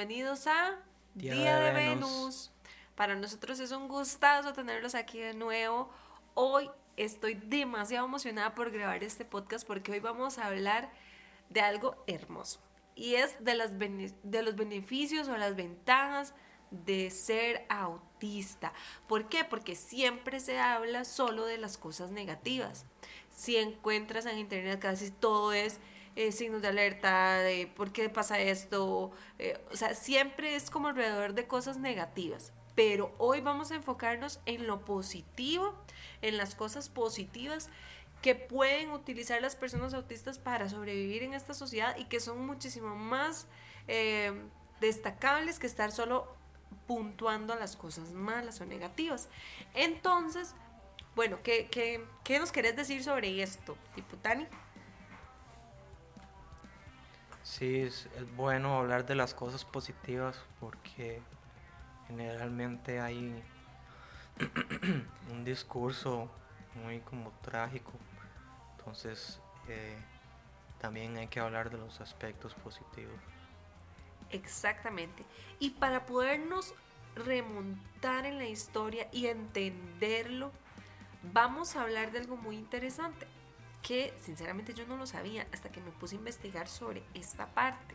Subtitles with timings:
[0.00, 0.78] Bienvenidos a
[1.14, 2.50] Día, de, Venus.
[2.94, 5.90] Para nosotros es un gustazo tenerlos aquí de nuevo.
[6.32, 10.90] Hoy estoy demasiado emocionada por grabar este podcast porque hoy vamos a hablar
[11.50, 12.60] de algo hermoso
[12.94, 16.32] y es de, las de los beneficios o las ventajas
[16.70, 18.72] de ser autista.
[19.06, 19.44] ¿Por qué?
[19.44, 22.86] Porque siempre se habla solo de las cosas negativas.
[23.30, 25.78] Si encuentras en internet casi todo es
[26.16, 30.88] eh, signos de alerta, de por qué pasa esto, eh, o sea, siempre es como
[30.88, 32.52] alrededor de cosas negativas.
[32.74, 35.74] Pero hoy vamos a enfocarnos en lo positivo,
[36.22, 37.68] en las cosas positivas
[38.22, 42.94] que pueden utilizar las personas autistas para sobrevivir en esta sociedad y que son muchísimo
[42.94, 43.46] más
[43.88, 44.32] eh,
[44.80, 46.34] destacables que estar solo
[46.86, 49.28] puntuando las cosas malas o negativas.
[49.74, 50.54] Entonces,
[51.14, 54.46] bueno, ¿qué, qué, nos querés decir sobre esto, Diputani?
[57.50, 61.20] Sí, es, bueno hablar de las cosas positivas porque
[62.06, 63.42] generalmente hay
[65.32, 66.30] un discurso
[66.76, 67.90] muy como trágico.
[68.78, 69.98] Entonces, eh,
[70.80, 73.18] también hay que hablar de los aspectos positivos.
[74.30, 75.24] Exactamente.
[75.58, 76.72] Y para podernos
[77.16, 80.52] remontar en la historia y entenderlo,
[81.32, 83.26] vamos a hablar de algo muy interesante
[83.82, 87.94] que sinceramente yo no lo sabía hasta que me puse a investigar sobre esta parte.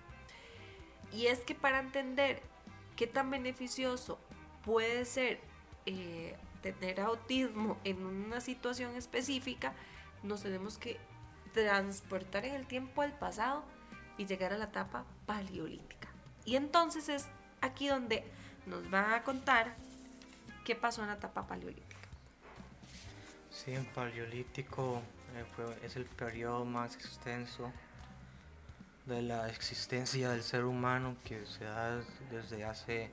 [1.14, 2.42] Y es que para entender
[2.96, 4.20] qué tan beneficioso
[4.64, 5.40] puede ser
[5.86, 9.74] eh, tener autismo en una situación específica,
[10.24, 10.98] nos tenemos que
[11.54, 13.64] transportar en el tiempo al pasado
[14.18, 16.10] y llegar a la etapa paleolítica.
[16.44, 17.28] Y entonces es
[17.62, 18.24] aquí donde
[18.66, 19.76] nos va a contar
[20.64, 21.96] qué pasó en la etapa paleolítica.
[23.52, 25.02] Sí, en paleolítico
[25.84, 27.72] es el periodo más extenso
[29.06, 32.02] de la existencia del ser humano que se da
[32.32, 33.12] desde hace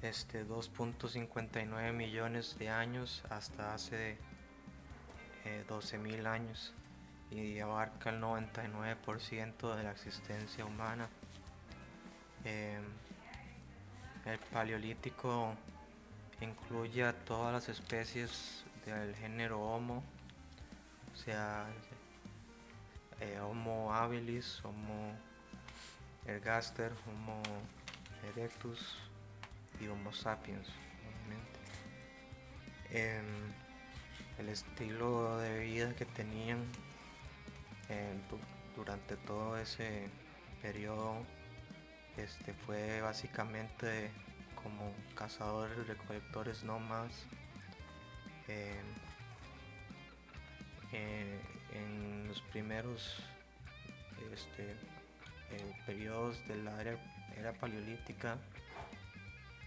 [0.00, 4.16] este 2.59 millones de años hasta hace
[5.44, 6.72] eh, 12.000 años
[7.30, 11.08] y abarca el 99% de la existencia humana.
[12.44, 12.84] Em,
[14.26, 15.54] el paleolítico
[16.40, 20.02] incluye a todas las especies del género Homo,
[21.12, 21.66] o sea,
[23.20, 25.16] eh, Homo habilis, Homo
[26.26, 27.42] ergaster, Homo
[28.34, 28.98] erectus
[29.80, 31.60] y Homo sapiens, obviamente.
[32.90, 33.52] Em,
[34.38, 36.58] el estilo de vida que tenían
[37.88, 38.18] eh,
[38.76, 40.08] durante todo ese
[40.62, 41.16] periodo
[42.16, 44.10] este fue básicamente
[44.54, 47.10] como cazadores recolectores más
[48.48, 48.80] eh,
[50.92, 51.40] eh,
[51.72, 53.22] en los primeros
[54.32, 54.76] este,
[55.86, 58.38] periodos de la era, paleolítica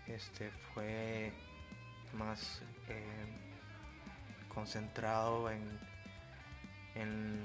[0.07, 1.31] este fue
[2.13, 2.61] más
[4.55, 5.61] concentrado en,
[6.95, 7.41] en,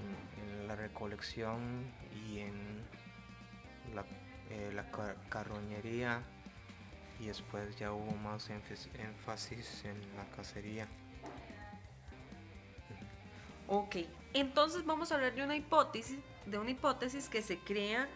[0.68, 1.84] la recolección
[2.28, 2.84] y en
[3.94, 4.04] la,
[4.50, 4.84] eh,
[5.28, 6.22] carroñería
[7.18, 10.86] y después ya hubo más énfasis en la cacería.
[13.72, 13.98] Ok,
[14.34, 18.08] entonces vamos a hablar de una hipótesis, de una hipótesis que se crea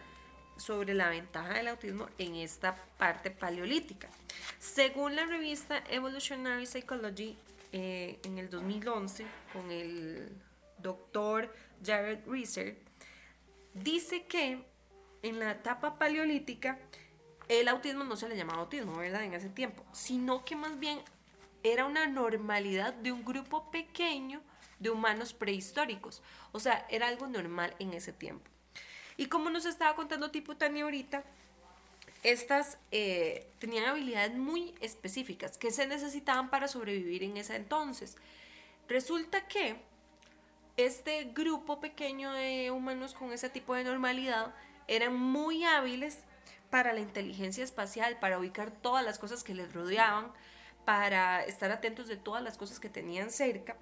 [0.57, 4.09] sobre la ventaja del autismo en esta parte paleolítica.
[4.59, 7.37] Según la revista Evolutionary Psychology,
[7.71, 10.29] eh, en el 2011 con el
[10.77, 12.77] doctor Jared Reiser,
[13.73, 14.61] dice que
[15.21, 16.79] en la etapa paleolítica
[17.47, 19.23] el autismo no se le llamaba autismo, ¿verdad?
[19.23, 20.99] En ese tiempo, sino que más bien
[21.65, 24.39] era una normalidad de un grupo pequeño
[24.79, 26.21] de humanos prehistóricos.
[26.51, 28.47] O sea, era algo normal en ese tiempo.
[29.17, 31.23] Y como nos estaba contando Tipo Tania ahorita,
[32.21, 38.15] estas eh, tenían habilidades muy específicas que se necesitaban para sobrevivir en ese entonces.
[38.87, 39.75] Resulta que
[40.77, 44.53] este grupo pequeño de humanos con ese tipo de normalidad
[44.87, 46.19] eran muy hábiles
[46.69, 50.31] para la inteligencia espacial, para ubicar todas las cosas que les rodeaban,
[50.85, 53.75] para estar atentos de todas las cosas que tenían cerca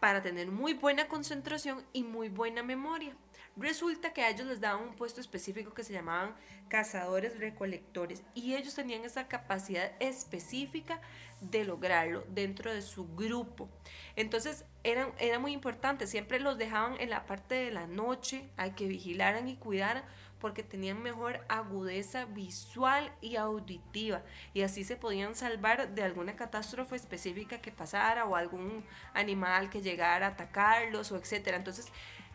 [0.00, 3.16] para tener muy buena concentración y muy buena memoria.
[3.56, 6.34] Resulta que a ellos les daban un puesto específico que se llamaban
[6.68, 11.00] cazadores recolectores y ellos tenían esa capacidad específica
[11.40, 13.68] de lograrlo dentro de su grupo.
[14.16, 18.88] Entonces era, muy importante, siempre los dejaban en la parte de la noche, hay que
[18.88, 20.04] vigilaran y cuidaran
[20.44, 24.20] porque tenían mejor agudeza visual y auditiva
[24.52, 29.80] y así se podían salvar de alguna catástrofe específica que pasara o algún animal que
[29.80, 31.56] llegara a atacarlos o etcétera.
[31.56, 31.88] Entonces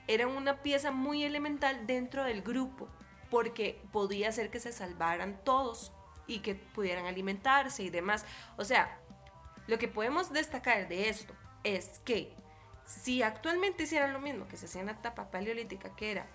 [0.07, 2.89] eran una pieza muy elemental dentro del grupo.
[3.29, 5.91] porque podía ser que se salvaran todos
[6.25, 8.25] y que pudieran alimentarse y demás.
[8.57, 8.97] O sea,
[9.67, 12.33] lo que podemos destacar de esto es que
[12.85, 16.25] si actualmente hicieran lo mismo que se hacía en la etapa paleolítica, que era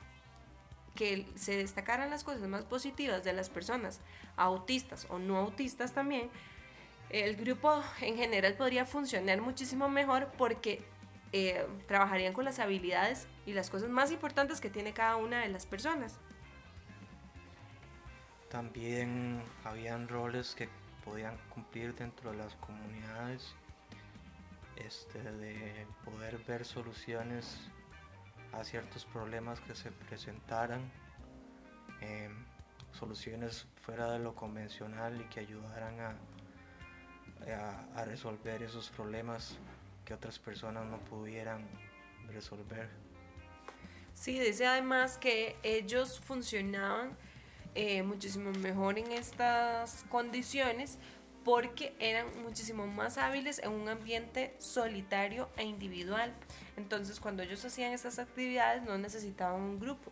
[0.94, 4.00] que se destacaran las cosas más positivas de las personas
[4.37, 6.31] autistas o no autistas también,
[7.11, 10.85] el grupo en general podría funcionar muchísimo mejor porque
[11.32, 15.49] eh, trabajarían con las habilidades y las cosas más importantes que tiene cada una de
[15.49, 16.19] las personas.
[18.49, 20.69] También habían roles que
[21.05, 23.55] podían cumplir dentro de las comunidades,
[24.76, 27.58] este, de poder ver soluciones
[28.59, 30.81] a ciertos problemas que se presentaran,
[32.01, 32.33] em,
[32.93, 36.17] soluciones fuera de lo convencional y que ayudaran a,
[37.97, 39.59] a, resolver esos problemas
[40.05, 41.67] que otras personas no pudieran
[42.29, 42.89] resolver.
[44.15, 47.17] Sí, dice además que ellos funcionaban
[47.75, 50.99] eh, muchísimo mejor en estas condiciones
[51.44, 56.32] porque eran muchísimo más hábiles en un ambiente solitario e individual.
[56.76, 60.11] Entonces, cuando ellos hacían estas actividades, no necesitaban un grupo,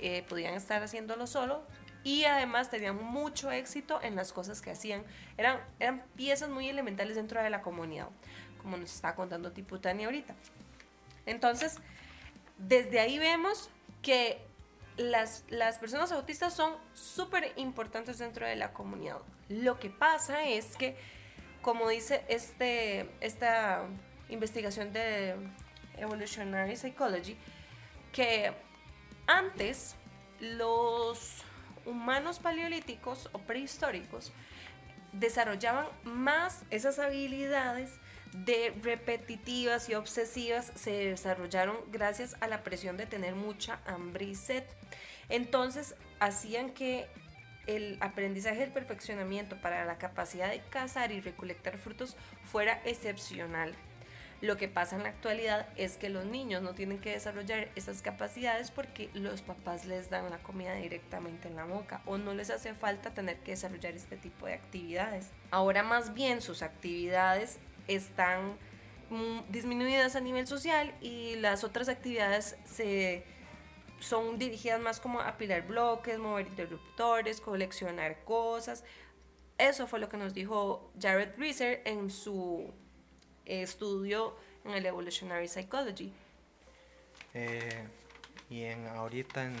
[0.00, 1.62] eh, podían estar haciéndolo solo
[2.04, 5.02] y además tenían mucho éxito en las cosas que hacían.
[5.36, 8.08] Eran, eran piezas muy elementales dentro de la comunidad,
[8.62, 10.34] como nos está contando Tiputani ahorita.
[11.26, 11.78] Entonces,
[12.56, 13.68] desde ahí vemos
[14.00, 14.40] que
[14.96, 19.18] las, las personas autistas son súper importantes dentro de la comunidad.
[19.48, 20.96] Lo que pasa es que,
[21.62, 23.84] como dice este, esta
[24.28, 25.34] investigación de
[25.96, 27.36] Evolutionary Psychology,
[28.12, 28.52] que
[29.26, 29.96] antes
[30.40, 31.42] los
[31.84, 34.32] humanos paleolíticos o prehistóricos
[35.12, 37.90] desarrollaban más esas habilidades
[38.32, 44.34] de repetitivas y obsesivas se desarrollaron gracias a la presión de tener mucha hambre y
[44.34, 44.64] sed.
[45.30, 47.08] Entonces hacían que
[47.68, 53.74] el aprendizaje del perfeccionamiento para la capacidad de cazar y recolectar frutos fuera excepcional.
[54.40, 58.02] Lo que pasa en la actualidad es que los niños no tienen que desarrollar esas
[58.02, 62.50] capacidades porque los papás les dan la comida directamente en la boca o no les
[62.50, 65.30] hace falta tener que desarrollar este tipo de actividades.
[65.50, 68.56] Ahora más bien sus actividades están
[69.10, 73.24] mm, disminuidas a nivel social y las otras actividades se
[74.00, 78.84] son dirigidas más como a apilar bloques, mover interruptores, coleccionar cosas.
[79.58, 82.72] Eso fue lo que nos dijo Jared Reiser en su
[83.44, 86.12] estudio en el Evolutionary Psychology.
[87.34, 87.86] Eh,
[88.50, 89.56] y en ahorita en,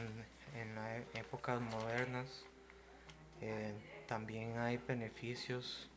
[0.54, 2.44] en las épocas modernas
[3.40, 3.72] eh,
[4.06, 5.88] también hay beneficios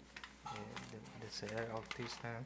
[0.45, 2.43] eh, de, ser autista.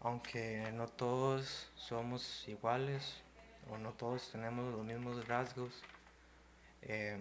[0.00, 3.22] aunque no todos somos iguales,
[3.70, 5.82] o no todos tenemos los mismos rasgos.
[6.82, 7.18] Eh,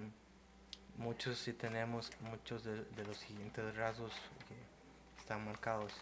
[0.97, 4.13] muchos sí tenemos muchos de, los siguientes rasgos
[4.47, 4.55] que
[5.19, 5.93] están marcados.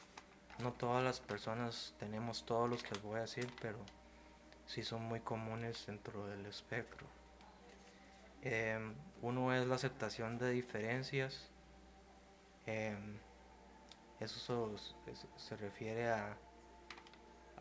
[0.60, 3.80] No todas las personas tenemos todos los que les voy a decir, pero
[4.66, 7.08] sí son muy comunes dentro del espectro.
[8.42, 8.80] Eh,
[9.22, 11.50] uno es la aceptación de diferencias.
[12.66, 12.98] Eh,
[14.20, 14.78] eso
[15.38, 16.38] se refiere a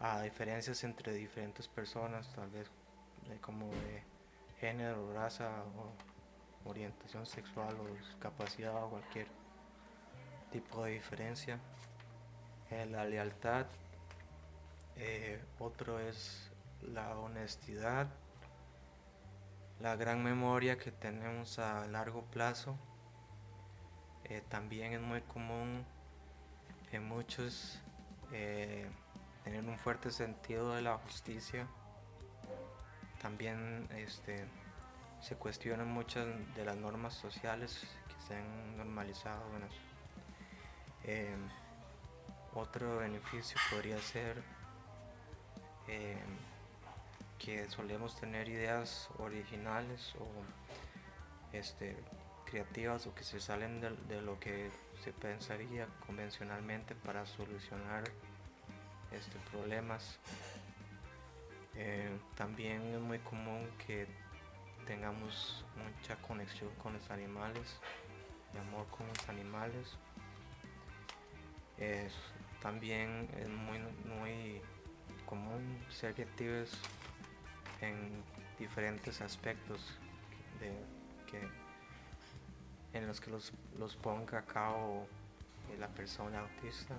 [0.03, 2.69] a diferencias entre diferentes personas, tal vez
[3.41, 4.03] como de
[4.59, 5.63] género, raza
[6.65, 9.29] orientación sexual o discapacidad o cualquier
[10.51, 11.61] tipo de diferencia.
[12.71, 13.67] Eh, la lealtad,
[14.97, 16.51] eh, otro es
[16.83, 18.09] la honestidad,
[19.79, 22.77] la gran memoria que tenemos a largo plazo.
[24.25, 25.85] Eh, también es muy común
[26.91, 27.81] en muchos
[29.45, 31.67] tener un fuerte sentido de la justicia.
[33.21, 34.47] También este,
[35.21, 39.43] se cuestionan muchas de las normas sociales que se han normalizado.
[41.05, 41.35] Eh,
[42.55, 44.43] otro beneficio podría ser
[45.89, 46.17] eh,
[47.39, 51.97] que solemos tener ideas originales o este,
[52.45, 54.71] creativas o que se salen de lo que
[55.03, 58.05] se pensaría convencionalmente para solucionar
[59.15, 60.19] este, problemas.
[61.75, 64.07] Eh, también es muy común que
[64.87, 67.79] tengamos mucha conexión con los animales,
[68.53, 69.97] de amor con los animales.
[72.61, 73.79] también es muy,
[74.17, 74.61] muy
[75.27, 76.71] común ser creativos
[77.81, 78.23] en
[78.59, 79.99] diferentes aspectos
[80.61, 80.71] de,
[81.29, 81.49] que,
[82.97, 85.09] en los que los, los ponga a cabo
[85.79, 86.95] la persona autista.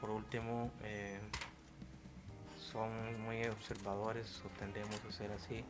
[0.00, 1.18] Por último, eh,
[2.72, 5.64] son muy observadores o tendemos a ser así,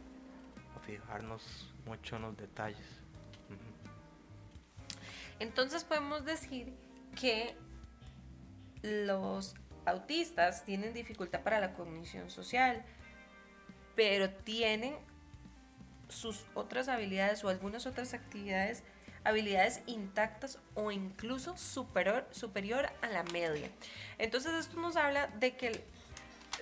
[0.85, 2.87] fijarnos mucho en los detalles.
[5.39, 6.73] Entonces podemos decir
[7.21, 7.55] que
[8.83, 9.55] los
[9.87, 12.85] autistas tienen dificultad para la cognición social,
[13.97, 14.97] pero tienen
[16.09, 18.83] sus otras habilidades o algunas otras actividades,
[19.25, 23.71] habilidades intactas o incluso superior, superior a la media.
[24.19, 25.85] Entonces esto nos habla de que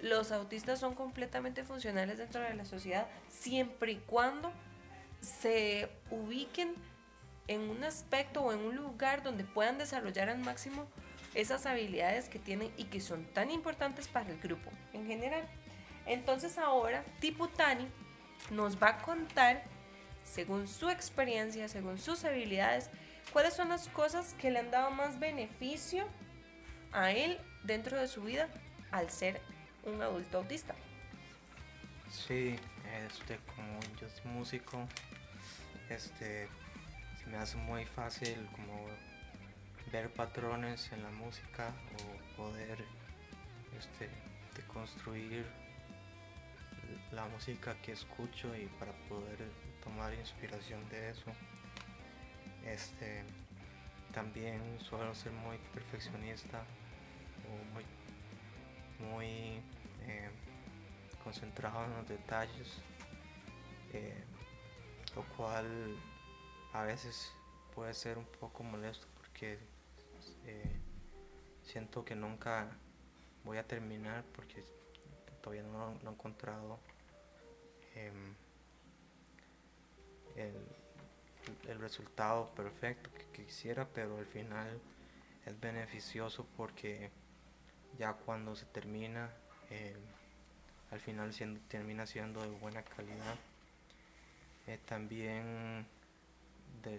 [0.02, 4.52] los autistas son completamente funcionales dentro de la sociedad siempre y cuando
[5.20, 6.74] se ubiquen
[7.48, 10.86] en un aspecto o en un lugar donde puedan desarrollar al máximo
[11.34, 15.46] esas habilidades que tienen y que son tan importantes para el grupo en general.
[16.06, 17.86] Entonces ahora Tiputani
[18.50, 19.62] nos va a contar,
[20.22, 22.90] según su experiencia, según sus habilidades,
[23.32, 26.06] cuáles son las cosas que le han dado más beneficio
[26.92, 28.48] a él dentro de su vida
[28.90, 29.40] al ser
[29.84, 30.74] un adulto autista.
[32.10, 32.56] Sí,
[33.06, 34.86] este, como yo soy músico,
[35.88, 36.48] este,
[37.18, 38.86] se me hace muy fácil como
[39.90, 42.84] ver patrones en la música o poder
[43.78, 44.08] este,
[44.72, 45.46] construir
[47.12, 49.38] la música que escucho y para poder
[49.82, 51.32] tomar inspiración de eso.
[52.64, 53.24] Este,
[54.12, 56.62] también suelo ser muy perfeccionista
[57.48, 57.84] o muy,
[59.10, 59.62] muy
[60.06, 60.30] eh,
[61.24, 62.80] concentrado en los detalles,
[63.92, 64.24] eh,
[65.16, 65.96] lo cual
[66.72, 67.32] a veces
[67.74, 69.58] puede ser un poco molesto porque
[70.44, 70.80] eh,
[71.62, 72.68] siento que nunca
[73.44, 74.62] voy a terminar porque
[75.42, 76.78] todavía no, he encontrado
[80.36, 80.54] em,
[81.68, 84.80] el, resultado perfecto que, quisiera, pero al final
[85.46, 87.10] es beneficioso porque
[87.98, 89.30] ya cuando se termina,
[89.70, 89.96] em,
[90.90, 93.36] al final siendo, termina siendo de buena calidad.
[94.66, 95.86] Eh, también
[96.82, 96.98] de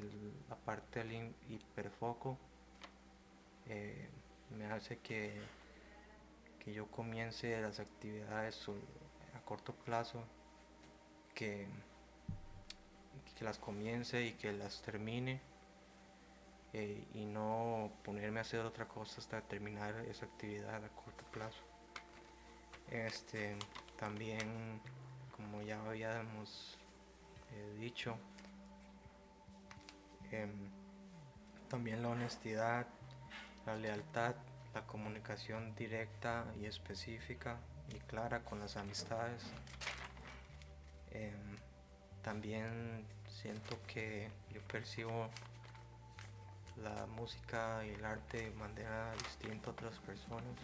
[0.50, 2.38] la parte del hiperfoco
[3.68, 4.10] eh,
[4.58, 5.34] me hace que,
[6.60, 8.68] que yo comience las actividades
[9.36, 10.24] a corto plazo,
[11.34, 11.68] que,
[13.36, 15.42] que las comience y que las termine
[16.74, 21.62] eh, y no ponerme a hacer otra cosa hasta terminar esa actividad a corto plazo.
[22.90, 23.58] Este,
[23.98, 24.82] también,
[25.36, 26.78] como ya habíamos
[27.52, 28.18] eh, dicho,
[30.32, 30.70] em,
[31.70, 32.88] también la honestidad
[33.66, 34.36] la lealtad,
[34.74, 37.58] la comunicación directa y específica
[37.90, 39.44] y clara con las amistades.
[41.12, 41.58] Em,
[42.22, 43.06] también
[43.42, 45.30] siento que yo percibo
[46.78, 50.58] la música y el arte de manera distinta a otras personas.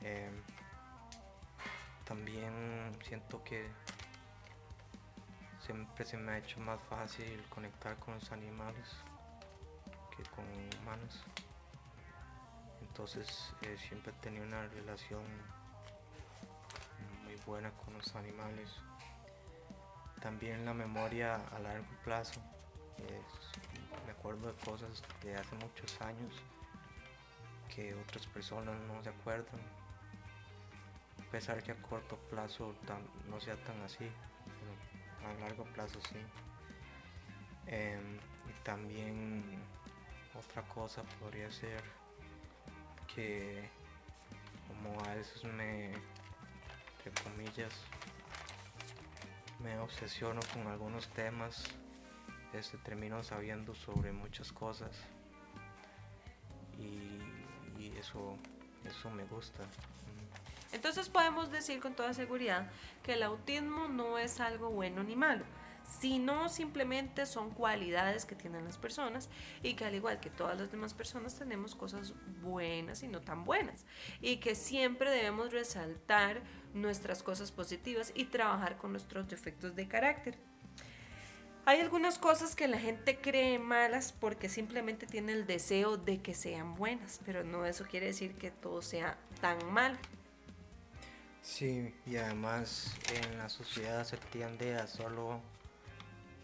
[0.00, 0.42] Em,
[2.04, 3.70] también siento que
[5.64, 8.88] siempre se me ha hecho más fácil conectar con los animales
[10.16, 10.44] que con
[10.80, 11.24] humanos.
[12.80, 15.22] Entonces eh, siempre he tenido una relación
[17.24, 18.70] muy buena con los animales.
[20.22, 22.40] También la memoria a largo plazo.
[24.06, 26.32] me acuerdo de cosas de hace muchos años
[27.74, 29.60] que otras personas no se acuerdan.
[31.18, 32.74] A pesar que a corto plazo
[33.28, 34.08] no sea tan así,
[35.26, 36.18] a largo plazo sí.
[37.66, 38.16] Em,
[38.48, 39.42] y también
[40.34, 41.82] otra cosa podría ser
[43.14, 43.68] que
[44.68, 47.72] como a veces me, entre comillas,
[49.62, 51.64] me obsesiono con algunos temas,
[52.52, 54.90] este, termino sabiendo sobre muchas cosas
[56.78, 57.20] y,
[57.98, 58.36] eso,
[58.84, 59.62] eso me gusta.
[60.72, 62.70] Entonces podemos decir con toda seguridad
[63.02, 65.44] que el autismo no es algo bueno ni malo
[66.00, 69.28] sino simplemente son cualidades que tienen las personas
[69.62, 73.44] y que al igual que todas las demás personas tenemos cosas buenas y no tan
[73.44, 73.84] buenas
[74.20, 76.42] y que siempre debemos resaltar
[76.74, 80.38] nuestras cosas positivas y trabajar con nuestros defectos de carácter.
[81.64, 86.34] Hay algunas cosas que la gente cree malas porque simplemente tiene el deseo de que
[86.34, 89.96] sean buenas, pero no eso quiere decir que todo sea tan mal.
[91.40, 95.40] Sí, y además en la sociedad se tiende a solo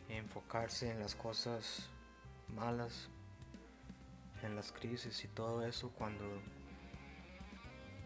[0.08, 1.88] enfocarse en las cosas
[2.54, 3.08] malas,
[4.42, 6.24] en las crisis y todo eso cuando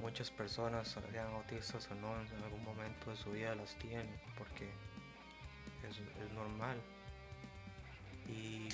[0.00, 4.68] muchas personas, sean autistas o no, en algún momento de su vida las tienen porque
[5.88, 6.80] es, es normal.
[8.28, 8.68] Y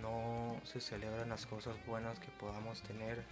[0.00, 3.24] no se celebran las cosas buenas que podamos tener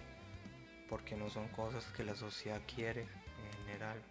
[0.89, 4.03] porque no son cosas que la sociedad quiere en general.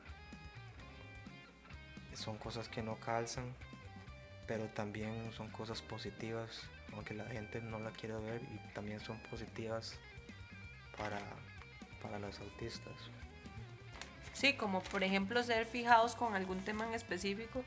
[2.13, 3.53] Son cosas que no calzan
[4.49, 6.63] pero también son cosas positivas,
[6.93, 9.99] aunque la gente no la quiere ver, y también son positivas
[10.97, 11.19] para,
[12.01, 12.95] para los autistas.
[14.33, 17.63] Sí, como por ejemplo ser fijados con algún tema en específico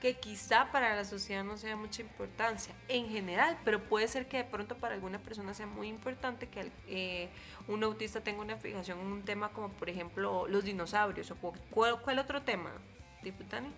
[0.00, 4.36] que quizá para la sociedad no sea mucha importancia en general, pero puede ser que
[4.36, 7.30] de pronto para alguna persona sea muy importante que eh,
[7.66, 12.00] un autista tenga una fijación en un tema como por ejemplo los dinosaurios o cuál,
[12.00, 12.70] cuál otro tema,
[13.24, 13.72] Diputani.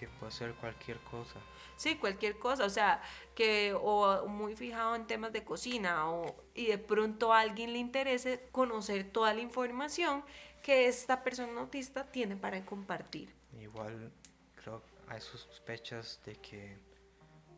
[0.00, 1.38] Que puede ser cualquier cosa.
[1.76, 3.02] Sí, cualquier cosa, o sea,
[3.34, 7.80] que o muy fijado en temas de cocina o y de pronto a alguien le
[7.80, 10.24] interese conocer toda la información
[10.62, 13.34] que esta persona autista tiene para compartir.
[13.60, 14.10] Igual
[14.56, 16.78] creo hay sospechas de que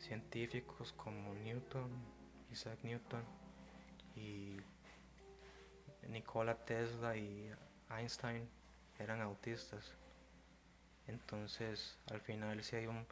[0.01, 1.91] científicos como Newton,
[2.51, 3.23] Isaac Newton
[4.17, 4.57] y
[6.09, 7.53] Nikola Tesla y
[7.89, 8.49] Einstein
[8.99, 9.93] eran autistas.
[11.07, 13.07] Entonces, al final sí hay un,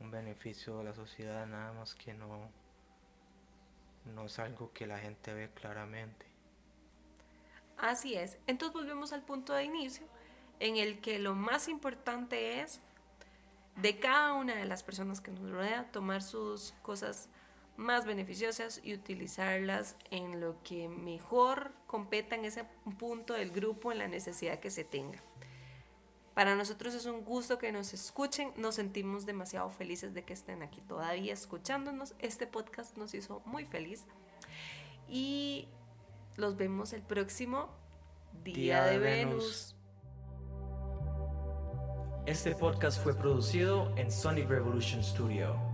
[0.00, 2.50] un beneficio de la sociedad, nada más que no,
[4.14, 6.26] no es algo que la gente ve claramente.
[7.76, 8.38] Así es.
[8.46, 10.06] Entonces volvemos al punto de inicio,
[10.60, 12.80] en el que lo más importante es
[13.76, 17.28] de cada una de las personas que nos rodea tomar sus cosas
[17.76, 22.64] más beneficiosas y utilizarlas en lo que mejor competa en ese
[22.98, 25.22] punto del grupo, en la necesidad que se tenga.
[26.38, 30.62] Para nosotros es un gusto que nos escuchen, nos sentimos demasiado felices de que estén
[30.62, 32.14] aquí todavía escuchándonos.
[32.20, 34.04] Este podcast nos hizo muy feliz
[35.08, 35.66] y
[36.36, 37.70] los vemos el próximo
[38.44, 39.74] Día, de, Venus.
[42.24, 45.67] Este podcast fue producido en Sonic Revolution Studio.